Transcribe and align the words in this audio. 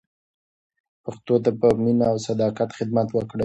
پښتو 1.03 1.35
ته 1.43 1.51
په 1.59 1.67
مینه 1.83 2.05
او 2.11 2.17
صداقت 2.27 2.69
خدمت 2.77 3.07
وکړئ. 3.13 3.39